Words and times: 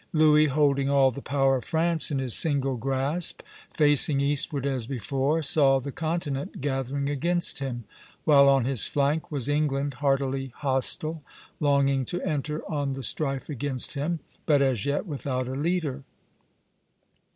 Louis, 0.13 0.47
holding 0.47 0.89
all 0.89 1.11
the 1.11 1.21
power 1.21 1.57
of 1.57 1.63
France 1.65 2.09
in 2.09 2.17
his 2.17 2.33
single 2.35 2.75
grasp, 2.75 3.43
facing 3.69 4.19
eastward 4.19 4.65
as 4.65 4.87
before, 4.87 5.43
saw 5.43 5.79
the 5.79 5.91
continent 5.91 6.59
gathering 6.59 7.07
against 7.07 7.59
him; 7.59 7.83
while 8.23 8.49
on 8.49 8.65
his 8.65 8.85
flank 8.87 9.31
was 9.31 9.47
England 9.47 9.93
heartily 10.01 10.47
hostile, 10.55 11.21
longing 11.59 12.03
to 12.05 12.19
enter 12.23 12.67
on 12.67 12.93
the 12.93 13.03
strife 13.03 13.47
against 13.47 13.93
him, 13.93 14.21
but 14.47 14.59
as 14.59 14.87
yet 14.87 15.05
without 15.05 15.47
a 15.47 15.51
leader. 15.53 16.01